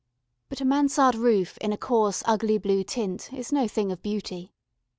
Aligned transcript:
But 0.49 0.61
a 0.61 0.65
Mansard 0.65 1.13
roof 1.13 1.59
in 1.59 1.71
a 1.71 1.77
coarse 1.77 2.23
ugly 2.25 2.57
blue 2.57 2.83
tint, 2.83 3.31
is 3.31 3.51
no 3.53 3.67
thing 3.67 3.91
of 3.91 4.01
beauty. 4.01 4.51